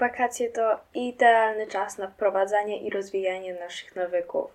Wakacje 0.00 0.50
to 0.50 0.80
idealny 0.94 1.66
czas 1.66 1.98
na 1.98 2.08
wprowadzanie 2.08 2.80
i 2.80 2.90
rozwijanie 2.90 3.54
naszych 3.54 3.96
nawyków. 3.96 4.50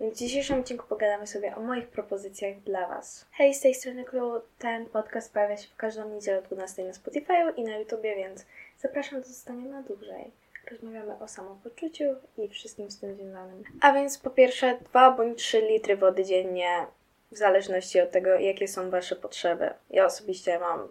Więc 0.00 0.14
w 0.14 0.18
dzisiejszym 0.18 0.60
odcinku 0.60 0.86
pogadamy 0.86 1.26
sobie 1.26 1.56
o 1.56 1.60
moich 1.60 1.88
propozycjach 1.88 2.60
dla 2.60 2.88
Was. 2.88 3.26
Hej, 3.32 3.54
z 3.54 3.60
tej 3.60 3.74
strony 3.74 4.04
Klu. 4.04 4.40
Ten 4.58 4.86
podcast 4.86 5.32
pojawia 5.32 5.56
się 5.56 5.68
w 5.68 5.76
każdą 5.76 6.08
niedzielę 6.08 6.38
o 6.38 6.42
12 6.42 6.84
na 6.84 6.92
Spotify 6.92 7.32
i 7.56 7.64
na 7.64 7.76
YouTubie, 7.76 8.16
więc 8.16 8.46
zapraszam 8.78 9.20
do 9.20 9.26
zostania 9.26 9.70
na 9.70 9.82
dłużej. 9.82 10.30
Rozmawiamy 10.70 11.18
o 11.18 11.28
samopoczuciu 11.28 12.04
i 12.38 12.48
wszystkim 12.48 12.90
z 12.90 13.00
tym 13.00 13.14
związanym. 13.14 13.64
A 13.80 13.92
więc 13.92 14.18
po 14.18 14.30
pierwsze 14.30 14.78
2 14.90 15.10
bądź 15.10 15.38
3 15.38 15.60
litry 15.60 15.96
wody 15.96 16.24
dziennie, 16.24 16.86
w 17.32 17.36
zależności 17.36 18.00
od 18.00 18.10
tego, 18.10 18.30
jakie 18.30 18.68
są 18.68 18.90
Wasze 18.90 19.16
potrzeby. 19.16 19.70
Ja 19.90 20.06
osobiście 20.06 20.58
mam 20.58 20.88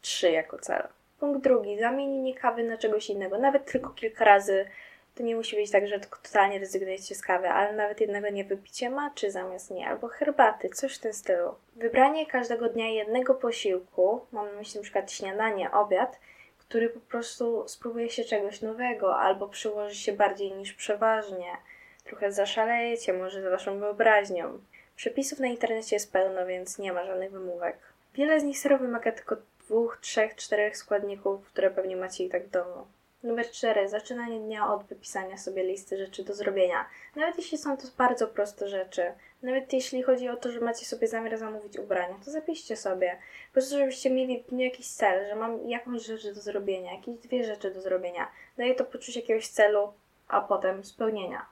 3 0.00 0.30
jako 0.30 0.58
cel. 0.58 0.88
Punkt 1.20 1.44
drugi, 1.44 1.78
zamienienie 1.78 2.34
kawy 2.34 2.62
na 2.62 2.78
czegoś 2.78 3.10
innego, 3.10 3.38
nawet 3.38 3.72
tylko 3.72 3.90
kilka 3.90 4.24
razy. 4.24 4.66
To 5.14 5.22
nie 5.22 5.36
musi 5.36 5.56
być 5.56 5.70
tak, 5.70 5.86
że 5.86 6.00
totalnie 6.00 6.58
rezygnujecie 6.58 7.14
z 7.14 7.22
kawy, 7.22 7.48
ale 7.48 7.72
nawet 7.72 8.00
jednego 8.00 8.30
nie 8.30 8.44
wypicie 8.44 8.90
maczy 8.90 9.30
zamiast 9.30 9.70
nie, 9.70 9.88
albo 9.88 10.08
herbaty, 10.08 10.68
coś 10.68 10.96
w 10.96 10.98
tym 10.98 11.12
stylu. 11.12 11.54
Wybranie 11.76 12.26
każdego 12.26 12.68
dnia 12.68 12.88
jednego 12.88 13.34
posiłku, 13.34 14.20
mam 14.32 14.46
na 14.46 14.52
myśli 14.52 14.80
przykład 14.80 15.12
śniadanie, 15.12 15.70
obiad, 15.70 16.20
który 16.58 16.88
po 16.88 17.00
prostu 17.00 17.68
spróbuje 17.68 18.10
się 18.10 18.24
czegoś 18.24 18.62
nowego, 18.62 19.18
albo 19.18 19.48
przyłoży 19.48 19.94
się 19.94 20.12
bardziej 20.12 20.52
niż 20.52 20.72
przeważnie. 20.72 21.56
Trochę 22.04 22.32
zaszalejecie 22.32 23.12
może 23.12 23.42
z 23.42 23.50
waszą 23.50 23.78
wyobraźnią. 23.78 24.58
Przepisów 24.96 25.38
na 25.38 25.46
internecie 25.46 25.96
jest 25.96 26.12
pełno, 26.12 26.46
więc 26.46 26.78
nie 26.78 26.92
ma 26.92 27.04
żadnych 27.04 27.30
wymówek. 27.30 27.78
Wiele 28.14 28.40
z 28.40 28.44
nich 28.44 28.62
wymaga 28.80 29.12
tylko 29.12 29.36
dwóch, 29.70 29.98
trzech, 30.00 30.34
czterech 30.34 30.76
składników, 30.76 31.46
które 31.46 31.70
pewnie 31.70 31.96
macie 31.96 32.24
i 32.24 32.28
tak 32.28 32.46
w 32.46 32.50
domu. 32.50 32.86
Numer 33.22 33.50
cztery. 33.50 33.88
Zaczynanie 33.88 34.40
dnia 34.40 34.72
od 34.74 34.84
wypisania 34.84 35.36
sobie 35.38 35.64
listy 35.64 35.96
rzeczy 35.96 36.24
do 36.24 36.34
zrobienia. 36.34 36.86
Nawet 37.16 37.36
jeśli 37.36 37.58
są 37.58 37.76
to 37.76 37.82
bardzo 37.98 38.28
proste 38.28 38.68
rzeczy, 38.68 39.12
nawet 39.42 39.72
jeśli 39.72 40.02
chodzi 40.02 40.28
o 40.28 40.36
to, 40.36 40.52
że 40.52 40.60
macie 40.60 40.86
sobie 40.86 41.08
zamiar 41.08 41.38
zamówić 41.38 41.78
ubrania, 41.78 42.14
to 42.24 42.30
zapiszcie 42.30 42.76
sobie. 42.76 43.18
Po 43.48 43.52
prostu, 43.52 43.76
żebyście 43.76 44.10
mieli 44.10 44.42
w 44.42 44.46
dniu 44.46 44.64
jakiś 44.64 44.86
cel, 44.86 45.26
że 45.26 45.36
mam 45.36 45.68
jakąś 45.68 46.02
rzecz 46.02 46.26
do 46.26 46.40
zrobienia, 46.40 46.92
jakieś 46.92 47.18
dwie 47.18 47.44
rzeczy 47.44 47.70
do 47.70 47.80
zrobienia. 47.80 48.30
Daje 48.58 48.74
to 48.74 48.84
poczucie 48.84 49.20
jakiegoś 49.20 49.48
celu, 49.48 49.92
a 50.28 50.40
potem 50.40 50.84
spełnienia. 50.84 51.46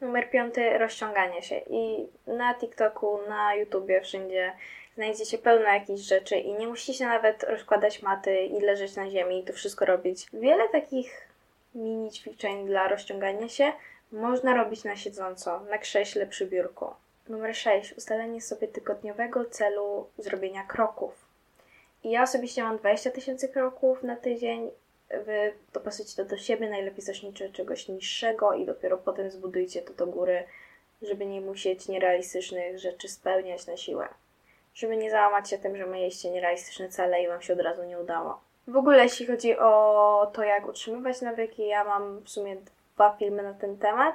Numer 0.00 0.30
piąty. 0.30 0.78
Rozciąganie 0.78 1.42
się. 1.42 1.60
I 1.70 2.08
na 2.26 2.54
TikToku, 2.54 3.18
na 3.28 3.54
YouTubie, 3.54 4.00
wszędzie 4.00 4.52
znajdziecie 4.94 5.38
pełno 5.38 5.64
jakichś 5.64 6.00
rzeczy 6.00 6.36
i 6.36 6.52
nie 6.52 6.66
musicie 6.66 7.06
nawet 7.06 7.42
rozkładać 7.42 8.02
maty 8.02 8.36
i 8.36 8.60
leżeć 8.60 8.96
na 8.96 9.10
ziemi 9.10 9.38
i 9.38 9.44
to 9.44 9.52
wszystko 9.52 9.84
robić. 9.84 10.26
Wiele 10.32 10.68
takich 10.68 11.28
mini 11.74 12.10
ćwiczeń 12.10 12.66
dla 12.66 12.88
rozciągania 12.88 13.48
się 13.48 13.72
można 14.12 14.56
robić 14.56 14.84
na 14.84 14.96
siedząco, 14.96 15.60
na 15.60 15.78
krześle 15.78 16.26
przy 16.26 16.46
biurku. 16.46 16.86
Numer 17.28 17.56
6. 17.56 17.92
Ustalenie 17.92 18.40
sobie 18.40 18.68
tygodniowego 18.68 19.44
celu 19.44 20.06
zrobienia 20.18 20.64
kroków. 20.64 21.24
I 22.04 22.10
ja 22.10 22.22
osobiście 22.22 22.62
mam 22.62 22.78
20 22.78 23.10
tysięcy 23.10 23.48
kroków 23.48 24.02
na 24.02 24.16
tydzień. 24.16 24.70
Wy 25.24 25.52
dopasujcie 25.72 26.16
to 26.16 26.24
do 26.24 26.36
siebie, 26.36 26.70
najlepiej 26.70 27.04
zacznijcie 27.04 27.48
czegoś 27.48 27.88
niższego 27.88 28.52
i 28.52 28.66
dopiero 28.66 28.98
potem 28.98 29.30
zbudujcie 29.30 29.82
to 29.82 29.92
do 29.92 30.06
góry, 30.06 30.44
żeby 31.02 31.26
nie 31.26 31.40
musieć 31.40 31.88
nierealistycznych 31.88 32.78
rzeczy 32.78 33.08
spełniać 33.08 33.66
na 33.66 33.76
siłę 33.76 34.08
żeby 34.74 34.96
nie 34.96 35.10
załamać 35.10 35.50
się 35.50 35.58
tym, 35.58 35.76
że 35.76 35.86
mieliście 35.86 36.30
nierealistyczne 36.30 36.88
cele 36.88 37.22
i 37.22 37.28
Wam 37.28 37.42
się 37.42 37.52
od 37.52 37.60
razu 37.60 37.84
nie 37.84 37.98
udało. 37.98 38.40
W 38.68 38.76
ogóle 38.76 39.02
jeśli 39.02 39.26
chodzi 39.26 39.58
o 39.58 40.30
to, 40.34 40.42
jak 40.42 40.68
utrzymywać 40.68 41.20
nawyki, 41.20 41.66
ja 41.66 41.84
mam 41.84 42.20
w 42.20 42.28
sumie 42.28 42.56
dwa 42.94 43.16
filmy 43.18 43.42
na 43.42 43.54
ten 43.54 43.78
temat. 43.78 44.14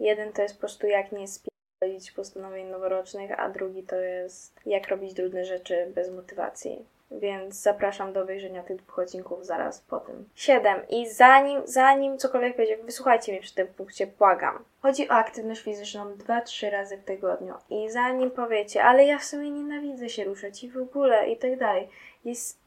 Jeden 0.00 0.32
to 0.32 0.42
jest 0.42 0.54
po 0.54 0.60
prostu 0.60 0.86
jak 0.86 1.12
nie 1.12 1.28
spierdolić 1.28 2.12
postanowień 2.12 2.66
noworocznych, 2.66 3.40
a 3.40 3.48
drugi 3.48 3.82
to 3.82 3.96
jest 3.96 4.60
jak 4.66 4.88
robić 4.88 5.14
trudne 5.14 5.44
rzeczy 5.44 5.92
bez 5.94 6.10
motywacji. 6.10 6.84
Więc 7.10 7.62
zapraszam 7.62 8.12
do 8.12 8.22
obejrzenia 8.22 8.62
tych 8.62 8.76
dwóch 8.76 8.98
odcinków 8.98 9.46
zaraz 9.46 9.80
po 9.80 10.00
tym. 10.00 10.28
7. 10.34 10.88
I 10.88 11.08
zanim, 11.08 11.62
zanim 11.64 12.18
cokolwiek 12.18 12.56
będzie, 12.56 12.76
wysłuchajcie 12.76 13.32
mnie 13.32 13.40
przy 13.40 13.54
tym 13.54 13.66
punkcie, 13.66 14.06
błagam. 14.06 14.64
Chodzi 14.82 15.08
o 15.08 15.12
aktywność 15.12 15.62
fizyczną 15.62 16.14
2-3 16.14 16.70
razy 16.70 16.96
w 16.96 17.04
tygodniu. 17.04 17.54
I 17.70 17.90
zanim 17.90 18.30
powiecie, 18.30 18.84
ale 18.84 19.04
ja 19.04 19.18
w 19.18 19.24
sumie 19.24 19.50
nienawidzę 19.50 20.08
się 20.08 20.24
ruszać 20.24 20.64
i 20.64 20.70
w 20.70 20.76
ogóle 20.76 21.28
i 21.28 21.36
tak 21.36 21.58
dalej. 21.58 21.88
Jest 22.24 22.58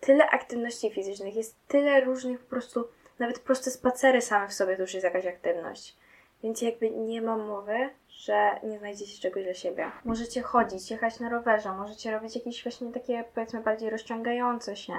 tyle 0.00 0.30
aktywności 0.30 0.90
fizycznych, 0.90 1.36
jest 1.36 1.56
tyle 1.68 2.00
różnych 2.00 2.40
po 2.40 2.50
prostu, 2.50 2.88
nawet 3.18 3.38
proste 3.38 3.70
spacery 3.70 4.20
same 4.20 4.48
w 4.48 4.52
sobie 4.52 4.76
to 4.76 4.82
już 4.82 4.94
jest 4.94 5.04
jakaś 5.04 5.26
aktywność. 5.26 5.96
Więc 6.42 6.62
jakby 6.62 6.90
nie 6.90 7.22
ma 7.22 7.36
mowy, 7.36 7.90
że 8.08 8.60
nie 8.62 8.78
znajdziecie 8.78 9.20
czegoś 9.22 9.44
dla 9.44 9.54
siebie. 9.54 9.90
Możecie 10.04 10.42
chodzić, 10.42 10.90
jechać 10.90 11.20
na 11.20 11.28
rowerze, 11.28 11.72
możecie 11.72 12.10
robić 12.10 12.36
jakieś 12.36 12.62
właśnie 12.62 12.92
takie 12.92 13.24
powiedzmy 13.34 13.60
bardziej 13.60 13.90
rozciągające 13.90 14.76
się. 14.76 14.92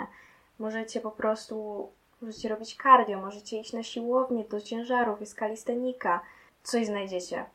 Możecie 0.60 1.02
po 1.02 1.12
prostu, 1.12 1.88
możecie 2.22 2.50
robić 2.50 2.78
cardio, 2.84 3.22
możecie 3.22 3.60
iść 3.60 3.74
na 3.74 3.84
siłownię 3.84 4.44
do 4.44 4.62
ciężarów, 4.62 5.22
jest 5.22 5.36
kalistenika. 5.36 6.22
Coś 6.64 6.86
znajdziecie. 6.86 7.46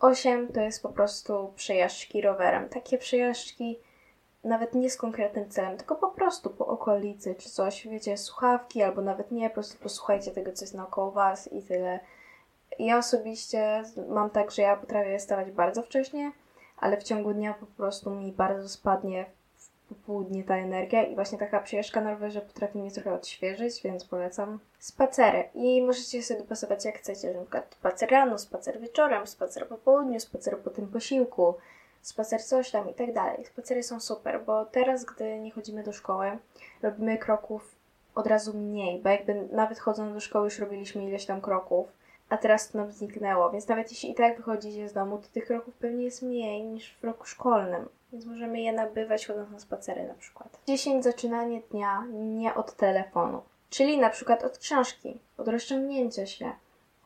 8 0.00 0.48
to 0.48 0.60
jest 0.60 0.82
po 0.82 0.88
prostu 0.88 1.52
przejażdżki 1.56 2.22
rowerem. 2.22 2.68
Takie 2.68 2.98
przejażdżki 2.98 3.78
nawet 4.44 4.74
nie 4.74 4.90
z 4.90 4.96
konkretnym 4.96 5.50
celem, 5.50 5.76
tylko 5.76 5.96
po 5.96 6.08
prostu 6.08 6.50
po 6.50 6.66
okolicy 6.66 7.34
czy 7.34 7.50
coś, 7.50 7.88
wiecie, 7.88 8.16
słuchawki 8.16 8.82
albo 8.82 9.02
nawet 9.02 9.30
nie, 9.30 9.48
po 9.48 9.54
prostu 9.54 9.78
posłuchajcie 9.82 10.30
tego, 10.30 10.52
co 10.52 10.64
jest 10.64 10.74
naokoło 10.74 11.10
was 11.10 11.52
i 11.52 11.62
tyle 11.62 12.00
ja 12.78 12.98
osobiście 12.98 13.82
mam 14.08 14.30
tak, 14.30 14.50
że 14.50 14.62
ja 14.62 14.76
potrafię 14.76 15.18
stawać 15.18 15.50
bardzo 15.50 15.82
wcześnie, 15.82 16.32
ale 16.76 16.96
w 16.96 17.02
ciągu 17.02 17.34
dnia 17.34 17.54
po 17.54 17.66
prostu 17.66 18.10
mi 18.10 18.32
bardzo 18.32 18.68
spadnie 18.68 19.26
w 19.56 19.88
popołudnie 19.88 20.44
ta 20.44 20.56
energia 20.56 21.04
i 21.04 21.14
właśnie 21.14 21.38
taka 21.38 21.60
przejażdżka 21.60 22.00
na 22.00 22.10
rowerze 22.10 22.40
potrafi 22.40 22.78
mnie 22.78 22.90
trochę 22.90 23.14
odświeżyć, 23.14 23.82
więc 23.82 24.04
polecam. 24.04 24.58
Spacery. 24.78 25.48
I 25.54 25.82
możecie 25.82 26.22
sobie 26.22 26.40
dopasować 26.40 26.84
jak 26.84 26.98
chcecie, 26.98 27.32
że 27.32 27.38
na 27.38 27.42
przykład 27.42 27.74
spacer 27.80 28.10
rano, 28.10 28.38
spacer 28.38 28.80
wieczorem, 28.80 29.26
spacer 29.26 29.68
po 29.68 29.78
południu, 29.78 30.20
spacer 30.20 30.58
po 30.58 30.70
tym 30.70 30.88
posiłku, 30.88 31.54
spacer 32.02 32.42
coś 32.42 32.70
tam 32.70 32.90
i 32.90 32.94
tak 32.94 33.12
dalej. 33.12 33.44
Spacery 33.44 33.82
są 33.82 34.00
super, 34.00 34.44
bo 34.44 34.64
teraz, 34.64 35.04
gdy 35.04 35.38
nie 35.38 35.50
chodzimy 35.50 35.82
do 35.82 35.92
szkoły, 35.92 36.38
robimy 36.82 37.18
kroków 37.18 37.74
od 38.14 38.26
razu 38.26 38.54
mniej, 38.58 39.00
bo 39.02 39.08
jakby 39.08 39.48
nawet 39.52 39.78
chodząc 39.78 40.14
do 40.14 40.20
szkoły 40.20 40.44
już 40.44 40.58
robiliśmy 40.58 41.04
ileś 41.04 41.26
tam 41.26 41.40
kroków, 41.40 41.88
a 42.28 42.36
teraz 42.36 42.68
to 42.68 42.78
nam 42.78 42.92
zniknęło, 42.92 43.50
więc 43.50 43.68
nawet 43.68 43.90
jeśli 43.90 44.10
i 44.10 44.14
tak 44.14 44.36
wychodzicie 44.36 44.88
z 44.88 44.92
domu, 44.92 45.18
to 45.18 45.28
tych 45.32 45.46
kroków 45.46 45.74
pewnie 45.74 46.04
jest 46.04 46.22
mniej 46.22 46.62
niż 46.62 46.94
w 46.94 47.04
roku 47.04 47.24
szkolnym. 47.24 47.88
Więc 48.12 48.26
możemy 48.26 48.60
je 48.60 48.72
nabywać 48.72 49.26
chodząc 49.26 49.50
na 49.50 49.58
spacery 49.58 50.08
na 50.08 50.14
przykład. 50.14 50.60
10. 50.66 51.04
Zaczynanie 51.04 51.60
dnia 51.70 52.04
nie 52.12 52.54
od 52.54 52.76
telefonu. 52.76 53.42
Czyli 53.70 53.98
na 53.98 54.10
przykład 54.10 54.44
od 54.44 54.58
książki, 54.58 55.20
od 55.38 55.48
rozciągnięcia 55.48 56.26
się, 56.26 56.52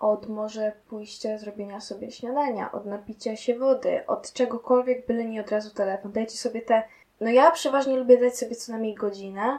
od 0.01 0.28
może 0.28 0.73
pójścia, 0.89 1.39
zrobienia 1.39 1.81
sobie 1.81 2.11
śniadania, 2.11 2.73
od 2.73 2.87
napicia 2.87 3.37
się 3.37 3.59
wody, 3.59 4.07
od 4.07 4.33
czegokolwiek, 4.33 5.07
byle 5.07 5.25
nie 5.25 5.41
od 5.41 5.51
razu 5.51 5.75
telefon. 5.75 6.12
Dajcie 6.12 6.37
sobie 6.37 6.62
te... 6.62 6.83
No 7.21 7.31
ja 7.31 7.51
przeważnie 7.51 7.97
lubię 7.97 8.21
dać 8.21 8.37
sobie 8.37 8.57
co 8.57 8.73
najmniej 8.73 8.95
godzinę, 8.95 9.59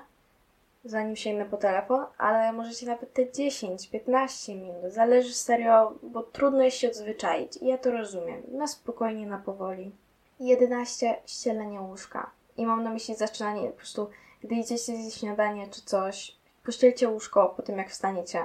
zanim 0.90 1.16
sięgnę 1.16 1.46
po 1.46 1.58
telefon, 1.58 2.06
ale 2.18 2.54
możecie 2.54 2.86
nawet 2.86 3.14
te 3.14 3.26
10-15 3.26 4.56
minut. 4.56 4.94
Zależy 4.94 5.34
serio, 5.34 5.94
bo 6.04 6.24
trudno 6.24 6.64
jest 6.64 6.78
się 6.78 6.90
odzwyczaić. 6.90 7.58
I 7.58 7.68
ja 7.68 7.78
to 7.78 7.92
rozumiem. 7.92 8.42
Na 8.52 8.68
spokojnie, 8.68 9.26
na 9.28 9.38
powoli. 9.38 9.92
11. 10.40 11.16
Ścielenie 11.26 11.82
łóżka. 11.82 12.32
I 12.58 12.66
mam 12.66 12.84
na 12.84 12.90
myśli 12.90 13.16
zaczynanie 13.16 13.70
po 13.70 13.78
prostu, 13.78 14.10
gdy 14.44 14.56
idziecie 14.56 14.78
zjeść 14.78 15.20
śniadanie 15.20 15.68
czy 15.68 15.82
coś, 15.82 16.36
pościelcie 16.66 17.10
łóżko 17.10 17.54
po 17.58 17.62
tym, 17.62 17.78
jak 17.78 17.90
wstaniecie. 17.90 18.40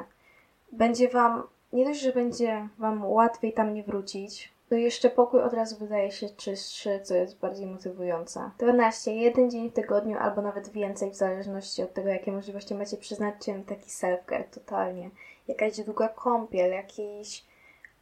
Będzie 0.73 1.09
wam, 1.09 1.43
nie 1.73 1.85
dość, 1.85 2.01
że 2.01 2.13
będzie 2.13 2.69
wam 2.79 3.07
łatwiej 3.07 3.53
tam 3.53 3.75
nie 3.75 3.83
wrócić, 3.83 4.53
to 4.75 4.79
jeszcze 4.79 5.11
pokój 5.11 5.43
od 5.43 5.53
razu 5.53 5.77
wydaje 5.79 6.11
się 6.11 6.29
czystszy, 6.29 7.01
co 7.03 7.15
jest 7.15 7.39
bardziej 7.39 7.67
motywujące. 7.67 8.51
12. 8.59 9.15
Jeden 9.15 9.51
dzień 9.51 9.71
w 9.71 9.73
tygodniu 9.73 10.19
albo 10.19 10.43
nawet 10.43 10.69
więcej, 10.69 11.11
w 11.11 11.15
zależności 11.15 11.83
od 11.83 11.93
tego, 11.93 12.09
jakie 12.09 12.33
możliwości 12.33 12.75
macie, 12.75 12.97
przyznacie 12.97 13.59
na 13.59 13.65
taki 13.65 13.91
self-care 13.91 14.45
totalnie. 14.51 15.11
Jakaś 15.49 15.81
długa 15.81 16.09
kąpiel, 16.09 16.73
jakiś 16.73 17.45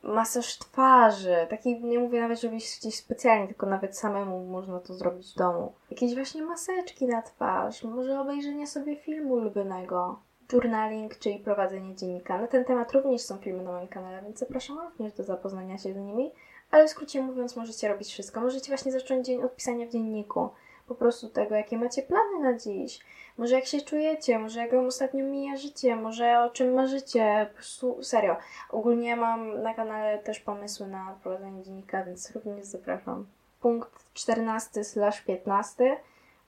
masaż 0.02 0.58
twarzy. 0.58 1.46
Taki, 1.50 1.84
nie 1.84 1.98
mówię 1.98 2.20
nawet, 2.20 2.40
żeby 2.40 2.56
gdzieś 2.56 2.94
specjalnie, 2.94 3.46
tylko 3.46 3.66
nawet 3.66 3.98
samemu 3.98 4.46
można 4.46 4.80
to 4.80 4.94
zrobić 4.94 5.32
w 5.32 5.38
domu. 5.38 5.72
Jakieś 5.90 6.14
właśnie 6.14 6.42
maseczki 6.42 7.06
na 7.06 7.22
twarz, 7.22 7.84
może 7.84 8.20
obejrzenie 8.20 8.66
sobie 8.66 8.96
filmu 8.96 9.34
ulubionego. 9.34 10.18
Journaling, 10.52 11.18
czyli 11.18 11.38
prowadzenie 11.38 11.94
dziennika. 11.94 12.38
Na 12.38 12.46
ten 12.46 12.64
temat 12.64 12.92
również 12.92 13.20
są 13.20 13.38
filmy 13.38 13.62
na 13.62 13.72
moim 13.72 13.88
kanale, 13.88 14.22
więc 14.22 14.38
zapraszam 14.38 14.78
również 14.78 15.12
do 15.12 15.24
zapoznania 15.24 15.78
się 15.78 15.92
z 15.92 15.96
nimi. 15.96 16.32
Ale 16.72 16.86
w 16.86 16.90
skrócie 16.90 17.22
mówiąc, 17.22 17.56
możecie 17.56 17.88
robić 17.88 18.08
wszystko. 18.08 18.40
Możecie 18.40 18.68
właśnie 18.68 18.92
zacząć 18.92 19.26
dzień 19.26 19.42
od 19.42 19.56
pisania 19.56 19.86
w 19.86 19.90
dzienniku. 19.90 20.50
Po 20.88 20.94
prostu 20.94 21.28
tego, 21.28 21.54
jakie 21.54 21.78
macie 21.78 22.02
plany 22.02 22.38
na 22.42 22.58
dziś. 22.58 23.00
Może 23.38 23.54
jak 23.54 23.66
się 23.66 23.80
czujecie, 23.80 24.38
może 24.38 24.60
jak 24.60 24.72
wam 24.72 24.86
ostatnio 24.86 25.24
mija 25.24 25.56
życie, 25.56 25.96
może 25.96 26.40
o 26.40 26.50
czym 26.50 26.74
marzycie, 26.74 27.46
po 27.50 27.54
prostu 27.54 28.02
serio. 28.02 28.36
Ogólnie 28.70 29.16
mam 29.16 29.62
na 29.62 29.74
kanale 29.74 30.18
też 30.18 30.40
pomysły 30.40 30.86
na 30.86 31.18
prowadzenie 31.22 31.62
dziennika, 31.62 32.04
więc 32.04 32.30
również 32.30 32.64
zapraszam. 32.64 33.26
Punkt 33.60 33.90
14 34.14 34.84
slash 34.84 35.22
15, 35.22 35.96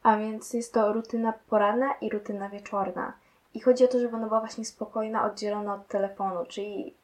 a 0.02 0.16
więc 0.16 0.52
jest 0.52 0.74
to 0.74 0.92
rutyna 0.92 1.32
poranna 1.48 1.94
i 2.00 2.10
rutyna 2.10 2.48
wieczorna. 2.48 3.12
I 3.54 3.60
chodzi 3.60 3.84
o 3.84 3.88
to, 3.88 4.00
żeby 4.00 4.16
ona 4.16 4.26
była 4.26 4.40
właśnie 4.40 4.64
spokojna, 4.64 5.24
oddzielona 5.24 5.74
od 5.74 5.88
telefonu, 5.88 6.46
czyli 6.48 6.94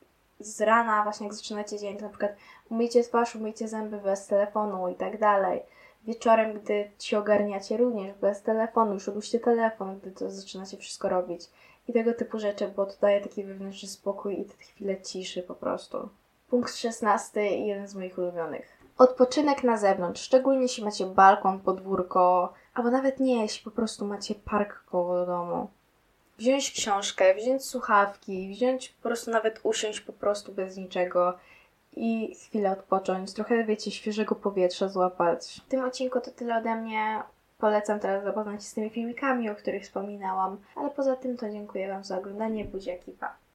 z 0.41 0.61
rana 0.61 1.03
właśnie 1.03 1.27
jak 1.27 1.35
zaczynacie 1.35 1.79
dzień, 1.79 1.97
to 1.97 2.03
na 2.03 2.09
przykład 2.09 2.33
umyjcie 2.71 3.03
twarz, 3.03 3.37
umyjcie 3.37 3.69
zęby 3.69 3.97
bez 3.99 4.27
telefonu 4.27 4.89
i 4.89 4.95
tak 4.95 5.19
dalej. 5.19 5.63
Wieczorem, 6.05 6.61
gdy 6.61 6.91
się 6.99 7.19
ogarniacie 7.19 7.77
również 7.77 8.17
bez 8.17 8.43
telefonu, 8.43 8.95
już 8.95 9.09
odłóżcie 9.09 9.41
telefon, 9.41 9.99
gdy 9.99 10.11
to 10.11 10.31
zaczynacie 10.31 10.77
wszystko 10.77 11.09
robić. 11.09 11.43
I 11.89 11.93
tego 11.93 12.15
typu 12.15 12.39
rzeczy, 12.39 12.73
bo 12.77 12.87
to 12.87 12.93
daje 13.01 13.21
taki 13.21 13.45
wewnętrzny 13.45 13.89
spokój 13.89 14.41
i 14.41 14.45
te 14.45 14.57
chwile 14.57 15.03
ciszy 15.03 15.43
po 15.43 15.55
prostu. 15.55 16.09
Punkt 16.51 16.77
16 16.77 17.57
i 17.57 17.67
jeden 17.67 17.89
z 17.89 17.95
moich 17.95 18.19
ulubionych. 18.19 18.79
Odpoczynek 18.99 19.65
na 19.65 19.77
zewnątrz, 19.77 20.23
szczególnie 20.23 20.63
jeśli 20.63 20.85
macie 20.85 21.07
balkon, 21.07 21.61
podwórko, 21.61 22.53
albo 22.75 22.91
nawet 22.91 23.21
nie, 23.21 23.43
jeśli 23.43 23.65
po 23.65 23.71
prostu 23.71 24.07
macie 24.07 24.35
park 24.35 24.85
koło 24.85 25.27
domu 25.27 25.69
wziąć 26.41 26.71
książkę, 26.71 27.35
wziąć 27.35 27.65
słuchawki, 27.65 28.49
wziąć 28.49 28.89
po 28.89 29.03
prostu 29.03 29.31
nawet 29.31 29.61
usiąść 29.63 30.01
po 30.01 30.13
prostu 30.13 30.53
bez 30.53 30.77
niczego 30.77 31.39
i 31.97 32.35
chwilę 32.35 32.73
odpocząć, 32.73 33.33
trochę 33.33 33.65
wiecie, 33.65 33.91
świeżego 33.91 34.35
powietrza 34.35 34.89
złapać. 34.89 35.61
W 35.67 35.69
tym 35.69 35.85
odcinku 35.85 36.21
to 36.21 36.31
tyle 36.31 36.57
ode 36.57 36.75
mnie. 36.75 37.23
Polecam 37.59 38.01
teraz 38.01 38.25
zapoznać 38.25 38.63
się 38.63 38.69
z 38.69 38.75
tymi 38.75 38.91
filmikami, 38.91 39.51
o 39.51 39.55
których 39.55 39.83
wspominałam, 39.83 40.57
ale 40.77 40.91
poza 40.91 41.17
tym 41.17 41.37
to 41.37 41.51
dziękuję 41.51 41.89
Wam 41.89 42.05
za 42.05 42.19
oglądanie. 42.19 42.65
Buziaki, 42.65 43.13
pa! 43.13 43.41